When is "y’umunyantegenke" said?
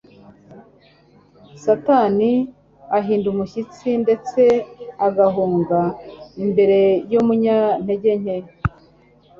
7.11-8.53